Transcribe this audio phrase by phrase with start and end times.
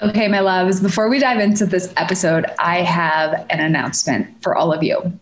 [0.00, 4.72] Okay, my loves, before we dive into this episode, I have an announcement for all
[4.72, 5.18] of you.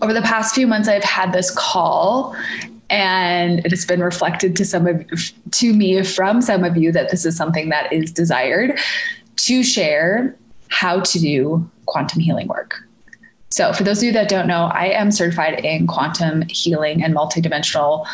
[0.00, 2.34] Over the past few months, I've had this call
[2.88, 5.04] and it has been reflected to some of
[5.50, 8.78] to me from some of you that this is something that is desired
[9.36, 10.36] to share
[10.68, 12.76] how to do quantum healing work.
[13.50, 17.14] So, for those of you that don't know, I am certified in quantum healing and
[17.14, 18.06] multidimensional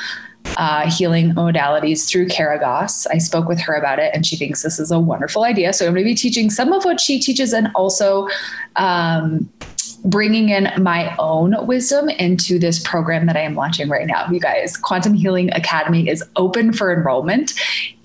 [0.57, 3.07] uh, healing modalities through Kara Goss.
[3.07, 5.73] I spoke with her about it and she thinks this is a wonderful idea.
[5.73, 8.29] So I'm going to be teaching some of what she teaches and also
[8.77, 9.49] um,
[10.05, 14.29] bringing in my own wisdom into this program that I am launching right now.
[14.31, 17.53] You guys, Quantum Healing Academy is open for enrollment.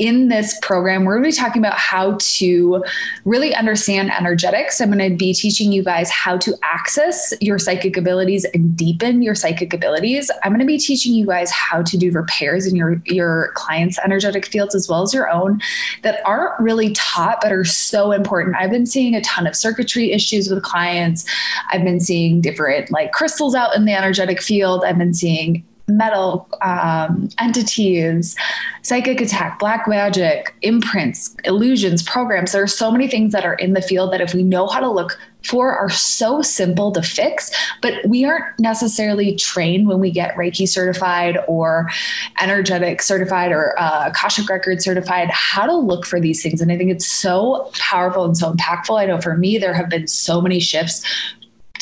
[0.03, 2.83] In this program, we're going to be talking about how to
[3.23, 4.81] really understand energetics.
[4.81, 9.21] I'm going to be teaching you guys how to access your psychic abilities and deepen
[9.21, 10.29] your psychic abilities.
[10.43, 13.97] I'm going to be teaching you guys how to do repairs in your your clients'
[14.03, 15.61] energetic fields as well as your own
[16.01, 18.57] that aren't really taught but are so important.
[18.57, 21.23] I've been seeing a ton of circuitry issues with clients.
[21.71, 24.83] I've been seeing different like crystals out in the energetic field.
[24.83, 28.35] I've been seeing metal um, entities,
[28.83, 32.53] psychic attack, black magic, imprints, illusions, programs.
[32.53, 34.79] There are so many things that are in the field that if we know how
[34.79, 40.09] to look for are so simple to fix, but we aren't necessarily trained when we
[40.09, 41.89] get Reiki certified or
[42.39, 46.61] energetic certified or uh, Akashic record certified how to look for these things.
[46.61, 48.97] And I think it's so powerful and so impactful.
[48.97, 51.03] I know for me, there have been so many shifts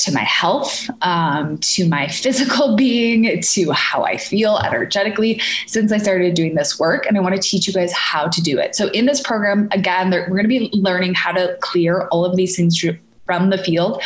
[0.03, 5.97] to my health, um, to my physical being, to how I feel energetically since I
[5.97, 7.05] started doing this work.
[7.05, 8.75] And I want to teach you guys how to do it.
[8.75, 12.35] So, in this program, again, we're going to be learning how to clear all of
[12.35, 12.83] these things
[13.25, 14.01] from the field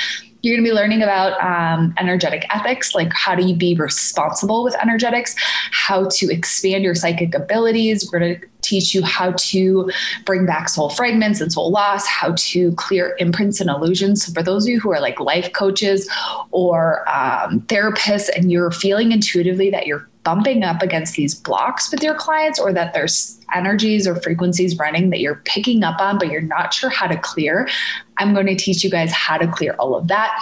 [0.46, 4.64] you're going to be learning about um, energetic ethics, like how do you be responsible
[4.64, 5.36] with energetics,
[5.72, 8.08] how to expand your psychic abilities.
[8.12, 9.90] We're going to teach you how to
[10.26, 14.26] bring back soul fragments and soul loss, how to clear imprints and illusions.
[14.26, 16.10] So for those of you who are like life coaches
[16.52, 22.02] or um, therapists and you're feeling intuitively that you're bumping up against these blocks with
[22.02, 26.32] your clients or that there's energies or frequencies running that you're picking up on, but
[26.32, 27.70] you're not sure how to clear,
[28.18, 30.34] I'm going to teach you guys how to clear all of that.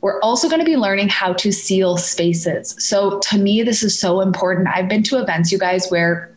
[0.00, 2.76] We're also going to be learning how to seal spaces.
[2.78, 4.68] So to me, this is so important.
[4.68, 6.33] I've been to events, you guys, where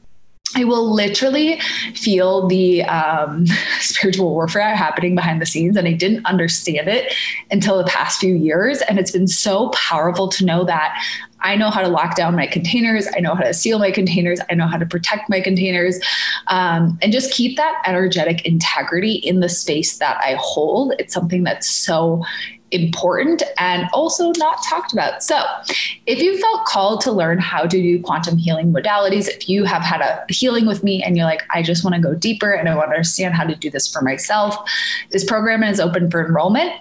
[0.56, 1.59] I will literally
[1.94, 3.46] feel the um,
[3.80, 7.13] spiritual warfare happening behind the scenes, and I didn't understand it
[7.52, 8.81] until the past few years.
[8.81, 11.03] And it's been so powerful to know that
[11.42, 13.08] I know how to lock down my containers.
[13.16, 14.40] I know how to seal my containers.
[14.50, 16.00] I know how to protect my containers
[16.48, 20.94] um, and just keep that energetic integrity in the space that I hold.
[21.00, 22.24] It's something that's so
[22.72, 25.24] important and also not talked about.
[25.24, 25.42] So,
[26.06, 29.81] if you felt called to learn how to do quantum healing modalities, if you have
[29.81, 32.68] had a healing with me and you're like, I just want to go deeper and
[32.68, 34.58] I want to understand how to do this for myself,
[35.12, 36.74] this program is open for enrollment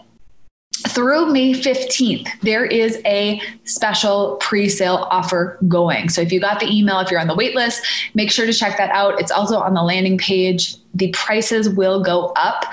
[0.89, 6.09] through May 15th, there is a special pre sale offer going.
[6.09, 8.53] So if you got the email, if you're on the wait list, make sure to
[8.53, 9.21] check that out.
[9.21, 10.77] It's also on the landing page.
[10.95, 12.65] The prices will go up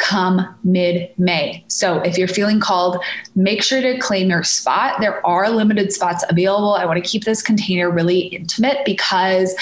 [0.00, 1.62] come mid May.
[1.68, 3.02] So if you're feeling called,
[3.34, 5.00] make sure to claim your spot.
[5.00, 6.74] There are limited spots available.
[6.74, 9.54] I want to keep this container really intimate because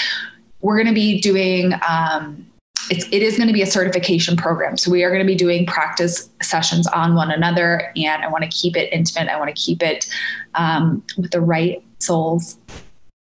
[0.61, 1.73] we're going to be doing.
[1.87, 2.48] Um,
[2.89, 4.77] it's, it is going to be a certification program.
[4.77, 8.43] So we are going to be doing practice sessions on one another, and I want
[8.43, 9.29] to keep it intimate.
[9.29, 10.07] I want to keep it
[10.55, 12.57] um, with the right souls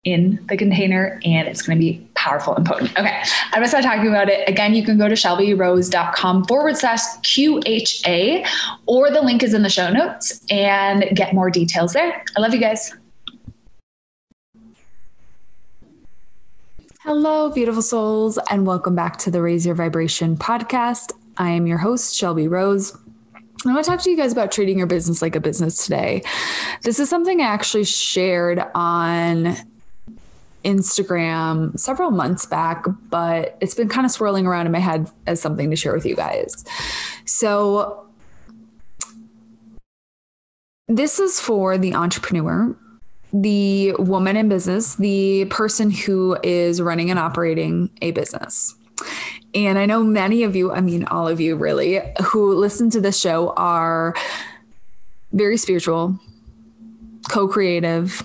[0.05, 2.91] in the container, and it's going to be powerful and potent.
[2.99, 4.49] Okay, I'm going to start talking about it.
[4.49, 8.47] Again, you can go to shelbyrose.com forward slash QHA,
[8.87, 12.25] or the link is in the show notes and get more details there.
[12.37, 12.93] I love you guys.
[17.07, 21.13] Hello, beautiful souls, and welcome back to the Raise Your Vibration podcast.
[21.37, 22.99] I am your host, Shelby Rose.
[23.65, 26.25] I want to talk to you guys about treating your business like a business today.
[26.83, 29.55] This is something I actually shared on
[30.65, 35.41] Instagram several months back, but it's been kind of swirling around in my head as
[35.41, 36.65] something to share with you guys.
[37.25, 38.05] So,
[40.89, 42.77] this is for the entrepreneur,
[43.33, 48.75] the woman in business, the person who is running and operating a business.
[49.55, 53.01] And I know many of you, I mean, all of you really, who listen to
[53.01, 54.15] this show are
[55.33, 56.19] very spiritual,
[57.29, 58.23] co creative,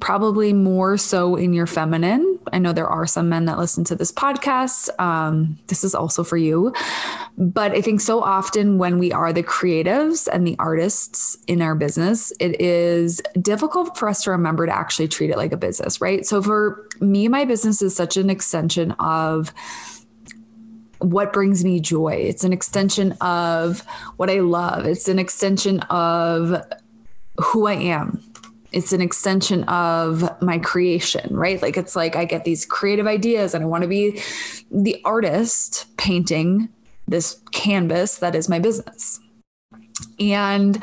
[0.00, 2.38] probably more so in your feminine.
[2.52, 4.90] I know there are some men that listen to this podcast.
[5.00, 6.74] Um, this is also for you.
[7.36, 11.74] But I think so often when we are the creatives and the artists in our
[11.74, 16.00] business, it is difficult for us to remember to actually treat it like a business,
[16.00, 16.24] right?
[16.24, 19.52] So for me, my business is such an extension of
[20.98, 22.12] what brings me joy.
[22.12, 23.80] It's an extension of
[24.16, 24.86] what I love.
[24.86, 26.62] It's an extension of
[27.38, 28.22] who I am.
[28.70, 31.60] It's an extension of my creation, right?
[31.60, 34.22] Like it's like I get these creative ideas and I want to be
[34.70, 36.68] the artist painting
[37.06, 39.20] this canvas that is my business.
[40.18, 40.82] And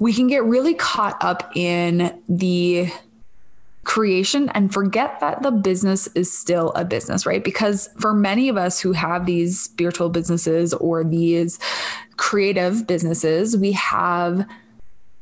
[0.00, 2.90] we can get really caught up in the
[3.84, 7.42] creation and forget that the business is still a business, right?
[7.42, 11.58] Because for many of us who have these spiritual businesses or these
[12.16, 14.46] creative businesses, we have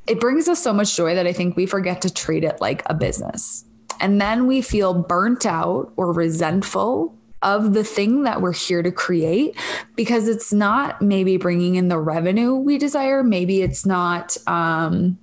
[0.09, 2.83] it brings us so much joy that I think we forget to treat it like
[2.87, 3.65] a business.
[4.01, 7.17] And then we feel burnt out or resentful
[7.47, 9.57] of the thing that we're here to create
[9.95, 13.23] because it's not maybe bringing in the revenue we desire.
[13.23, 15.19] Maybe it's not um,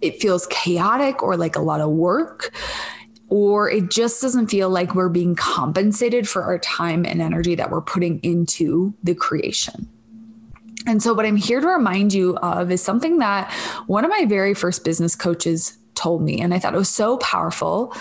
[0.00, 2.54] it feels chaotic or like a lot of work
[3.28, 7.70] or it just doesn't feel like we're being compensated for our time and energy that
[7.70, 9.88] we're putting into the creation.
[10.86, 13.52] And so, what I'm here to remind you of is something that
[13.86, 16.40] one of my very first business coaches told me.
[16.40, 17.92] And I thought it was so powerful.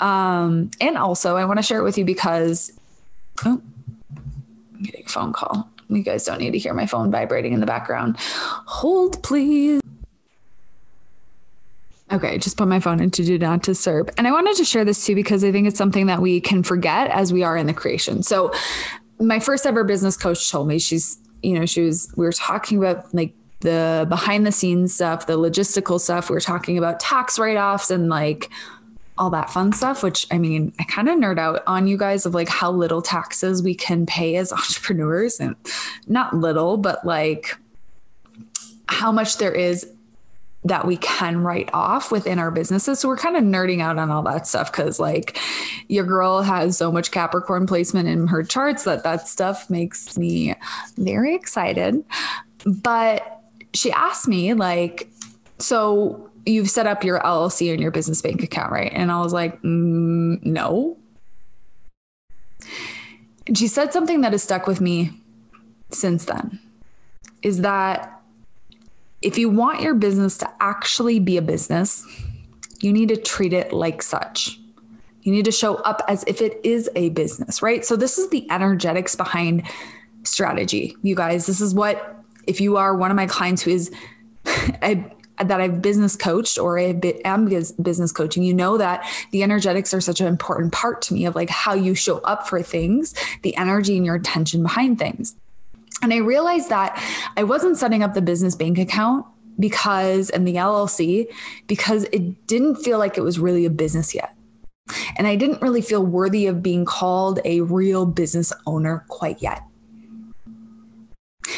[0.00, 2.72] Um, and also, I want to share it with you because,
[3.44, 3.62] oh,
[4.74, 5.68] I'm getting a phone call.
[5.88, 8.16] You guys don't need to hear my phone vibrating in the background.
[8.18, 9.80] Hold, please.
[12.12, 14.10] Okay, just put my phone into do not disturb.
[14.18, 16.62] And I wanted to share this too because I think it's something that we can
[16.62, 18.22] forget as we are in the creation.
[18.22, 18.52] So,
[19.18, 22.76] my first ever business coach told me she's, you know, she was, we were talking
[22.76, 26.28] about like the behind the scenes stuff, the logistical stuff.
[26.28, 28.50] We were talking about tax write offs and like
[29.18, 32.24] all that fun stuff, which I mean, I kind of nerd out on you guys
[32.26, 35.54] of like how little taxes we can pay as entrepreneurs and
[36.06, 37.56] not little, but like
[38.88, 39.86] how much there is
[40.64, 43.00] that we can write off within our businesses.
[43.00, 45.38] So we're kind of nerding out on all that stuff because like
[45.88, 50.54] your girl has so much Capricorn placement in her charts that that stuff makes me
[50.96, 52.04] very excited.
[52.64, 53.40] But
[53.74, 55.10] she asked me like,
[55.58, 58.92] so you've set up your LLC and your business bank account, right?
[58.92, 60.96] And I was like, mm, no.
[63.46, 65.10] And she said something that has stuck with me
[65.90, 66.58] since then
[67.42, 68.20] is that
[69.20, 72.06] if you want your business to actually be a business,
[72.80, 74.58] you need to treat it like such.
[75.22, 77.84] You need to show up as if it is a business, right?
[77.84, 79.62] So, this is the energetics behind
[80.24, 81.46] strategy, you guys.
[81.46, 82.16] This is what,
[82.48, 83.92] if you are one of my clients who is
[84.82, 85.04] a,
[85.48, 90.00] that I've business coached or I am business coaching, you know that the energetics are
[90.00, 93.56] such an important part to me of like how you show up for things, the
[93.56, 95.34] energy and your attention behind things.
[96.02, 97.00] And I realized that
[97.36, 99.24] I wasn't setting up the business bank account
[99.58, 101.26] because, and the LLC,
[101.66, 104.34] because it didn't feel like it was really a business yet.
[105.16, 109.62] And I didn't really feel worthy of being called a real business owner quite yet.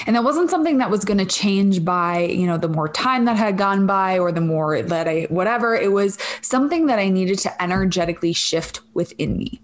[0.07, 3.25] And that wasn't something that was going to change by, you know, the more time
[3.25, 5.75] that had gone by or the more that I, whatever.
[5.75, 9.61] It was something that I needed to energetically shift within me.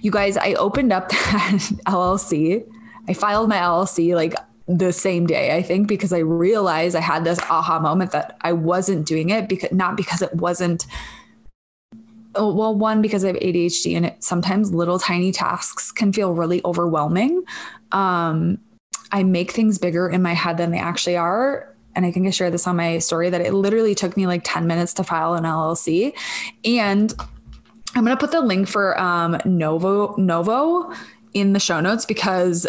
[0.00, 2.64] You guys, I opened up that LLC
[3.08, 4.34] I filed my LLC like
[4.66, 8.52] the same day, I think, because I realized I had this aha moment that I
[8.52, 10.86] wasn't doing it because not because it wasn't
[12.36, 16.32] oh, well, one, because I have ADHD and it sometimes little tiny tasks can feel
[16.32, 17.44] really overwhelming.
[17.92, 18.58] Um,
[19.12, 21.72] I make things bigger in my head than they actually are.
[21.94, 24.42] And I think I shared this on my story that it literally took me like
[24.44, 26.12] 10 minutes to file an LLC.
[26.64, 27.14] And
[27.94, 30.92] I'm going to put the link for um, Novo Novo
[31.32, 32.66] in the show notes because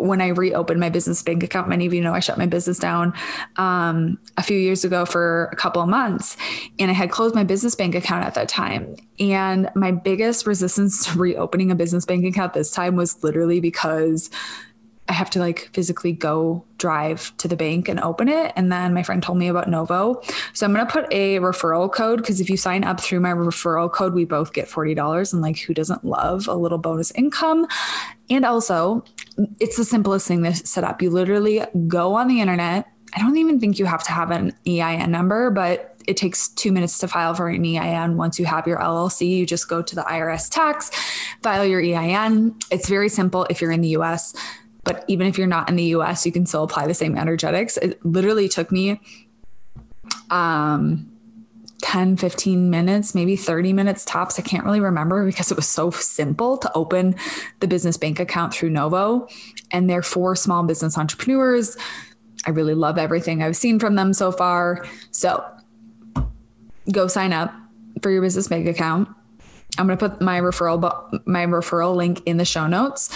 [0.00, 2.78] when I reopened my business bank account, many of you know I shut my business
[2.78, 3.12] down
[3.56, 6.36] um, a few years ago for a couple of months,
[6.78, 8.96] and I had closed my business bank account at that time.
[9.18, 14.30] And my biggest resistance to reopening a business bank account this time was literally because
[15.10, 18.52] I have to like physically go drive to the bank and open it.
[18.54, 20.22] And then my friend told me about Novo.
[20.52, 23.32] So I'm going to put a referral code because if you sign up through my
[23.32, 25.32] referral code, we both get $40.
[25.32, 27.66] And like, who doesn't love a little bonus income?
[28.30, 29.04] And also,
[29.58, 31.02] it's the simplest thing to set up.
[31.02, 32.86] You literally go on the internet.
[33.12, 36.70] I don't even think you have to have an EIN number, but it takes two
[36.70, 38.16] minutes to file for an EIN.
[38.16, 40.90] Once you have your LLC, you just go to the IRS tax,
[41.42, 42.54] file your EIN.
[42.70, 44.36] It's very simple if you're in the US.
[44.90, 47.76] But even if you're not in the US, you can still apply the same energetics.
[47.76, 49.00] It literally took me
[50.30, 51.06] um
[51.82, 54.38] 10, 15 minutes, maybe 30 minutes tops.
[54.38, 57.14] I can't really remember because it was so simple to open
[57.60, 59.28] the business bank account through Novo.
[59.70, 61.76] And they're for small business entrepreneurs.
[62.46, 64.84] I really love everything I've seen from them so far.
[65.12, 65.44] So
[66.90, 67.54] go sign up
[68.02, 69.08] for your business bank account.
[69.78, 70.80] I'm going to put my referral
[71.26, 73.08] my referral link in the show notes.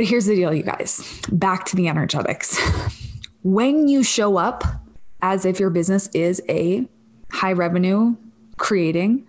[0.00, 1.20] But here's the deal, you guys.
[1.30, 2.58] Back to the energetics.
[3.42, 4.64] When you show up
[5.20, 6.88] as if your business is a
[7.30, 8.16] high revenue
[8.56, 9.26] creating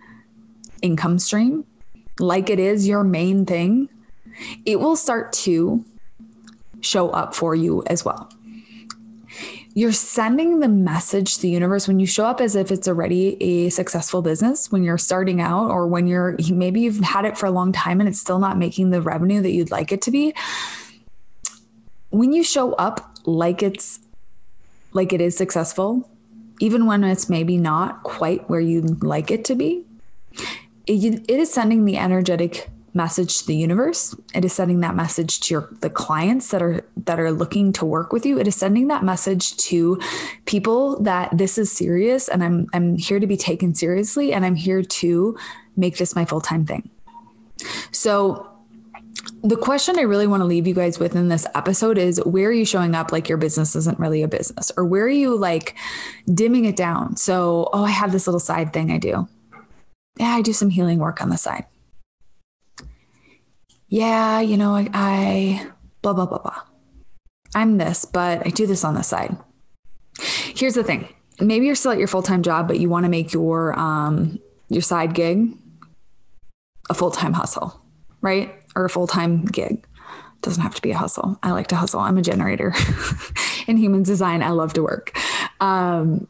[0.80, 1.66] income stream,
[2.18, 3.90] like it is your main thing,
[4.64, 5.84] it will start to
[6.80, 8.30] show up for you as well
[9.74, 13.42] you're sending the message to the universe when you show up as if it's already
[13.42, 17.46] a successful business when you're starting out or when you're maybe you've had it for
[17.46, 20.10] a long time and it's still not making the revenue that you'd like it to
[20.10, 20.34] be.
[22.10, 24.00] When you show up like it's
[24.92, 26.08] like it is successful
[26.60, 29.84] even when it's maybe not quite where you'd like it to be
[30.86, 35.40] it, it is sending the energetic message to the universe it is sending that message
[35.40, 38.54] to your the clients that are that are looking to work with you it is
[38.54, 39.98] sending that message to
[40.44, 44.54] people that this is serious and i'm i'm here to be taken seriously and i'm
[44.54, 45.36] here to
[45.76, 46.90] make this my full-time thing
[47.92, 48.48] so
[49.44, 52.48] the question I really want to leave you guys with in this episode is where
[52.48, 54.70] are you showing up like your business isn't really a business?
[54.76, 55.76] Or where are you like
[56.32, 57.16] dimming it down?
[57.16, 59.28] So, oh, I have this little side thing I do.
[60.16, 61.66] Yeah, I do some healing work on the side
[63.92, 65.66] yeah, you know, I, I
[66.00, 66.62] blah, blah, blah, blah.
[67.54, 69.36] I'm this, but I do this on the side.
[70.18, 71.10] Here's the thing.
[71.38, 74.80] Maybe you're still at your full-time job, but you want to make your um, your
[74.80, 75.52] side gig
[76.88, 77.82] a full-time hustle,
[78.22, 78.54] right?
[78.74, 79.86] Or a full-time gig.
[80.40, 81.38] Doesn't have to be a hustle.
[81.42, 82.00] I like to hustle.
[82.00, 82.72] I'm a generator.
[83.66, 85.14] In human design, I love to work.
[85.60, 86.28] Um,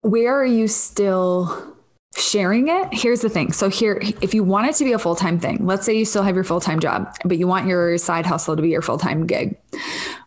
[0.00, 1.73] where are you still
[2.16, 3.52] sharing it here's the thing.
[3.52, 6.22] So here if you want it to be a full-time thing let's say you still
[6.22, 9.56] have your full-time job but you want your side hustle to be your full-time gig.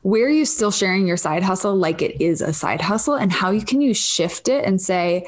[0.02, 3.32] Where are you still sharing your side hustle like it is a side hustle and
[3.32, 5.28] how you can you shift it and say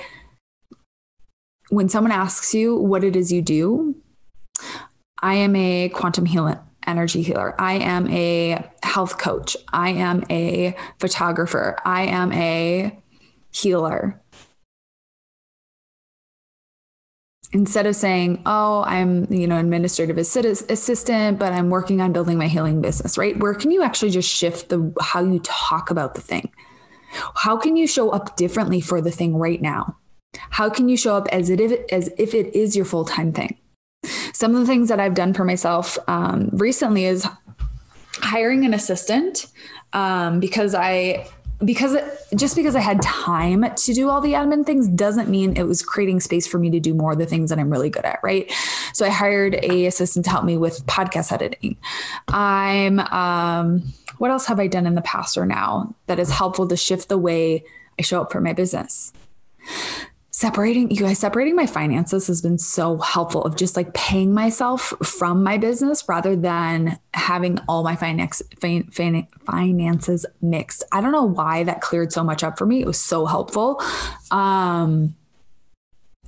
[1.70, 3.96] when someone asks you what it is you do
[5.22, 7.60] i am a quantum healer energy healer.
[7.62, 9.56] I am a health coach.
[9.72, 11.78] I am a photographer.
[11.86, 13.00] I am a
[13.52, 14.22] healer
[17.52, 22.48] instead of saying, "Oh, I'm, you know, administrative assistant, but I'm working on building my
[22.48, 23.38] healing business," right?
[23.40, 26.52] Where can you actually just shift the how you talk about the thing?
[27.36, 29.98] How can you show up differently for the thing right now?
[30.52, 33.58] How can you show up as if, as if it is your full time thing?
[34.34, 37.28] Some of the things that I've done for myself um, recently is
[38.22, 39.48] hiring an assistant
[39.94, 41.28] um, because I
[41.64, 45.58] because it, just because I had time to do all the admin things doesn't mean
[45.58, 47.90] it was creating space for me to do more of the things that I'm really
[47.90, 48.52] good at, right?
[48.94, 51.78] So I hired a assistant to help me with podcast editing.
[52.28, 56.68] I'm um, what else have I done in the past or now that is helpful
[56.68, 57.64] to shift the way
[57.98, 59.12] I show up for my business?
[60.40, 64.94] Separating you guys separating my finances has been so helpful of just like paying myself
[65.04, 70.82] from my business rather than having all my finance fin, fin, finances mixed.
[70.94, 72.80] I don't know why that cleared so much up for me.
[72.80, 73.84] It was so helpful.
[74.32, 75.14] Um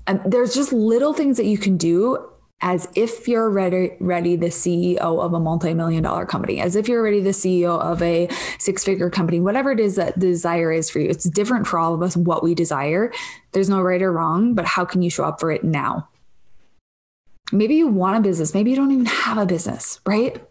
[0.05, 2.30] and there's just little things that you can do
[2.61, 7.01] as if you're ready, ready the CEO of a multi-million dollar company, as if you're
[7.01, 8.27] ready the CEO of a
[8.59, 11.09] six-figure company, whatever it is that desire is for you.
[11.09, 13.11] It's different for all of us what we desire.
[13.53, 16.07] There's no right or wrong, but how can you show up for it now?
[17.51, 20.41] Maybe you want a business, maybe you don't even have a business, right?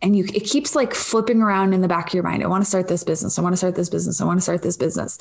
[0.00, 2.42] And you it keeps like flipping around in the back of your mind.
[2.42, 3.38] I want to start this business.
[3.38, 4.20] I want to start this business.
[4.20, 5.18] I want to start this business.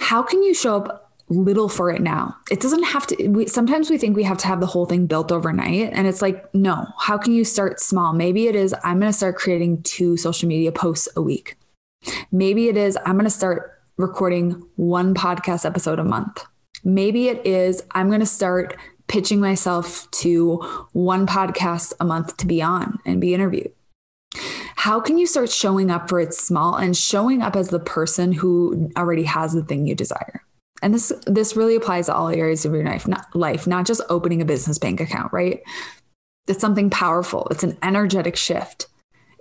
[0.00, 2.36] How can you show up little for it now.
[2.50, 5.06] It doesn't have to, we, sometimes we think we have to have the whole thing
[5.06, 5.90] built overnight.
[5.92, 8.12] And it's like, no, how can you start small?
[8.12, 11.56] Maybe it is, I'm going to start creating two social media posts a week.
[12.30, 16.44] Maybe it is, I'm going to start recording one podcast episode a month.
[16.82, 18.76] Maybe it is, I'm going to start
[19.06, 20.56] pitching myself to
[20.92, 23.72] one podcast a month to be on and be interviewed?
[24.76, 28.32] How can you start showing up for it small and showing up as the person
[28.32, 30.42] who already has the thing you desire?
[30.84, 34.02] And this this really applies to all areas of your life, not life, not just
[34.10, 35.62] opening a business bank account, right?
[36.46, 37.48] It's something powerful.
[37.50, 38.88] It's an energetic shift.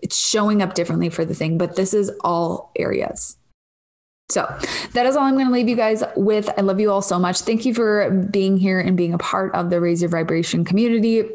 [0.01, 3.35] It's showing up differently for the thing, but this is all areas.
[4.29, 4.43] So
[4.93, 6.49] that is all I'm going to leave you guys with.
[6.57, 7.41] I love you all so much.
[7.41, 11.29] Thank you for being here and being a part of the Raise Your Vibration community.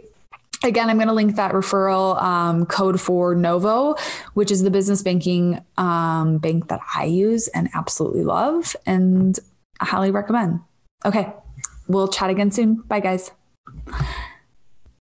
[0.65, 3.95] Again, I'm going to link that referral um, code for Novo,
[4.33, 9.39] which is the business banking um, bank that I use and absolutely love and
[9.81, 10.61] I highly recommend.
[11.05, 11.33] Okay,
[11.87, 12.83] we'll chat again soon.
[12.83, 13.31] Bye, guys.